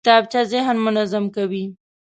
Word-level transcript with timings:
کتابچه 0.03 0.41
ذهن 0.51 0.75
منظم 0.85 1.25
کوي 1.35 1.65